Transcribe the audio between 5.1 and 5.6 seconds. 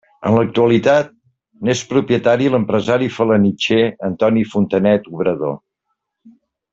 Obrador.